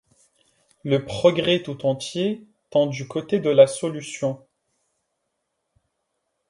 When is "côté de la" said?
3.07-3.67